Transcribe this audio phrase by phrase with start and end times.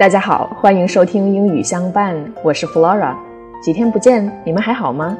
[0.00, 3.14] 大家好，欢迎收听英语相伴，我是 Flora。
[3.62, 5.14] 几天不见，你们还好吗？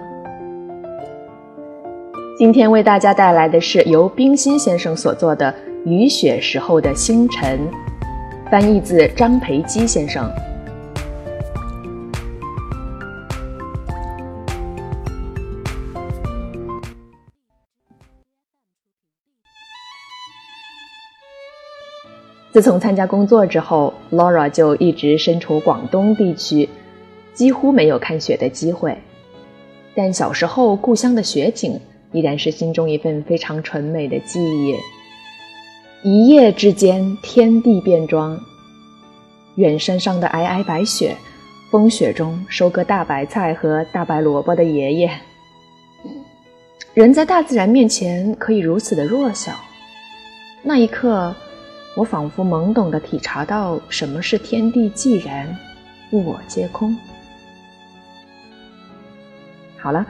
[2.39, 5.53] 今天为大家带来的是由冰心先生所作的
[5.85, 7.61] 《雨雪时候的星辰》，
[8.51, 10.27] 翻译自张培基先生。
[22.51, 26.69] 自从参加工作之后，Laura 就一直身处广东地区，
[27.33, 28.97] 几乎没有看雪的机会。
[29.95, 31.81] 但小时候故乡的雪景
[32.13, 34.77] 依然是心中一份非常纯美的记忆。
[36.03, 38.39] 一夜之间，天地变装，
[39.57, 41.17] 远山上的皑皑白雪，
[41.71, 45.11] 风雪中收割大白菜和大白萝卜的爷爷，
[46.95, 49.53] 人在大自然面前可以如此的弱小。
[50.63, 51.35] 那一刻。
[51.97, 55.57] 我仿佛懵懂地体察到什么是天地寂然，
[56.13, 56.97] 物我皆空。
[59.77, 60.07] 好了，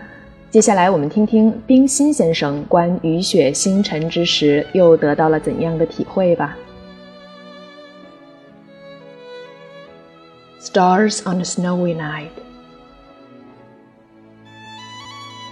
[0.51, 6.57] 接下来我们听听冰心先生关雨雪星辰之时又得到了怎样的体会吧。
[10.61, 12.31] Stars on a snowy night.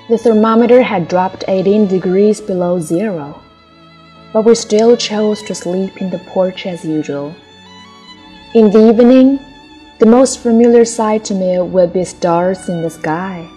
[0.09, 3.35] The thermometer had dropped 18 degrees below zero.
[4.33, 7.35] But we still chose to sleep in the porch as usual.
[8.55, 9.39] In the evening,
[9.99, 13.49] the most familiar sight to me would be stars in the sky,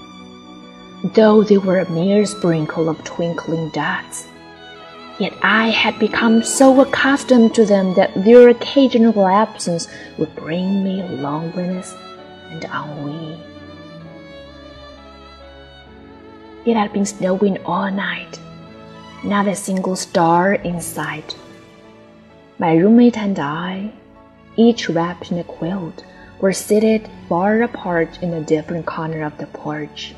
[1.13, 4.27] though they were a mere sprinkle of twinkling dots.
[5.19, 11.03] Yet I had become so accustomed to them that their occasional absence would bring me
[11.03, 11.93] loneliness
[12.49, 13.37] and ennui.
[16.65, 18.39] It had been snowing all night
[19.23, 21.35] not a single star in sight.
[22.57, 23.91] My roommate and I,
[24.55, 26.03] each wrapped in a quilt,
[26.39, 30.15] were seated far apart in a different corner of the porch,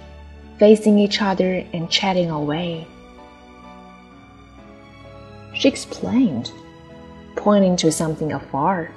[0.57, 2.87] facing each other and chatting away.
[5.53, 6.51] She explained,
[7.35, 8.89] pointing to something afar.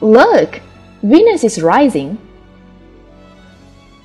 [0.00, 0.60] Look,
[1.02, 2.18] Venus is rising.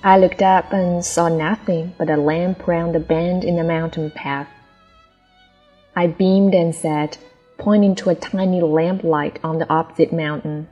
[0.01, 4.11] I looked up and saw nothing but a lamp round the bend in the mountain
[4.11, 4.47] path.
[5.99, 7.17] I beamed and said,
[7.57, 10.69] pointing to a tiny lamplight on the opposite mountain.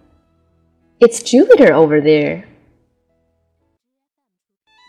[1.01, 2.45] It's Jupiter over there.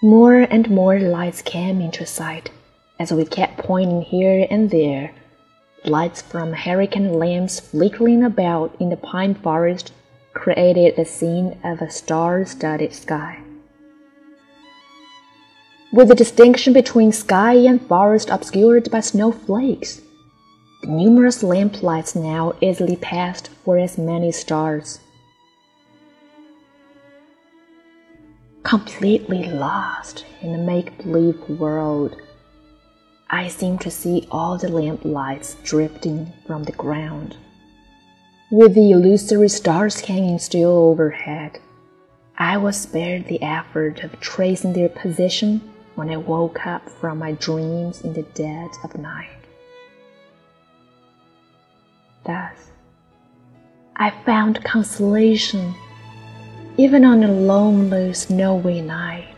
[0.00, 2.52] More and more lights came into sight
[3.00, 5.10] as we kept pointing here and there.
[5.84, 9.90] Lights from hurricane lamps flickering about in the pine forest
[10.34, 13.40] created the scene of a star studded sky.
[15.92, 20.02] With the distinction between sky and forest obscured by snowflakes,
[20.88, 25.00] numerous lamplights now easily passed for as many stars.
[28.62, 32.16] Completely lost in the make believe world,
[33.30, 37.36] I seemed to see all the lamplights drifting from the ground,
[38.50, 41.58] with the illusory stars hanging still overhead.
[42.38, 45.60] I was spared the effort of tracing their position
[45.96, 49.37] when I woke up from my dreams in the dead of night.
[52.28, 52.72] Thus,
[53.96, 55.74] I found consolation
[56.76, 59.37] even on a lonely, snowy night.